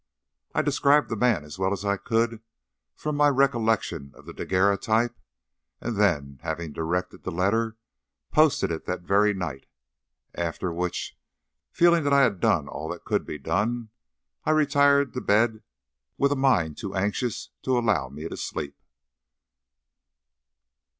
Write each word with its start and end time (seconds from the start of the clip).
I 0.55 0.63
described 0.63 1.09
the 1.09 1.15
man 1.15 1.43
as 1.45 1.59
well 1.59 1.71
as 1.71 1.85
I 1.85 1.95
could 1.95 2.41
from 2.95 3.15
my 3.15 3.27
recollection 3.27 4.11
of 4.15 4.25
the 4.25 4.33
daguerreotype, 4.33 5.15
and 5.79 5.95
then, 5.95 6.39
having 6.41 6.73
directed 6.73 7.21
the 7.21 7.29
letter, 7.29 7.77
posted 8.31 8.71
it 8.71 8.85
that 8.87 9.01
very 9.03 9.31
night, 9.35 9.67
after 10.33 10.73
which, 10.73 11.15
feeling 11.71 12.03
that 12.03 12.13
I 12.13 12.23
had 12.23 12.39
done 12.39 12.67
all 12.67 12.89
that 12.89 13.05
could 13.05 13.27
be 13.27 13.37
done, 13.37 13.89
I 14.43 14.49
retired 14.57 15.13
to 15.13 15.21
bed, 15.21 15.61
with 16.17 16.31
a 16.31 16.35
mind 16.35 16.79
too 16.79 16.95
anxious 16.95 17.51
to 17.61 17.77
allow 17.77 18.09
me 18.09 18.27
to 18.27 18.37
sleep. 18.37 18.75